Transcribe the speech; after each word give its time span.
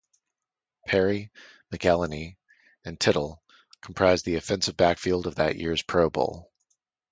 Perry, 0.87 1.29
McElhenny, 1.71 2.35
and 2.83 2.99
Tittle 2.99 3.43
comprised 3.81 4.25
the 4.25 4.33
offensive 4.33 4.75
backfield 4.75 5.27
of 5.27 5.35
that 5.35 5.57
year's 5.57 5.83
Pro 5.83 6.09
Bowl. 6.09 6.51